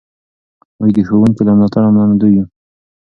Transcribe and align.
موږ 0.77 0.89
د 0.95 0.99
ښوونکي 1.07 1.41
له 1.47 1.51
ملاتړه 1.57 1.87
منندوی 1.95 2.31
یو. 2.37 2.45